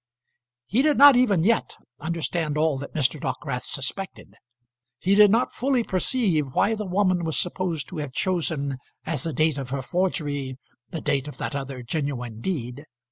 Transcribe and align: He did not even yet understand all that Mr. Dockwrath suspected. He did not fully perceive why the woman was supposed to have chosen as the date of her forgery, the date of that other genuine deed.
He 0.65 0.81
did 0.81 0.97
not 0.97 1.15
even 1.15 1.43
yet 1.43 1.75
understand 1.99 2.57
all 2.57 2.75
that 2.79 2.95
Mr. 2.95 3.19
Dockwrath 3.19 3.65
suspected. 3.65 4.33
He 4.97 5.13
did 5.13 5.29
not 5.29 5.53
fully 5.53 5.83
perceive 5.83 6.55
why 6.55 6.73
the 6.73 6.87
woman 6.87 7.23
was 7.23 7.37
supposed 7.39 7.87
to 7.89 7.97
have 7.97 8.11
chosen 8.11 8.79
as 9.05 9.21
the 9.25 9.31
date 9.33 9.59
of 9.59 9.69
her 9.69 9.83
forgery, 9.83 10.57
the 10.89 11.01
date 11.01 11.27
of 11.27 11.37
that 11.37 11.55
other 11.55 11.83
genuine 11.83 12.39
deed. 12.41 12.85